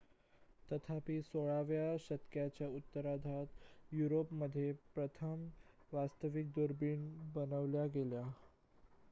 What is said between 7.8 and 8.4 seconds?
गेल्या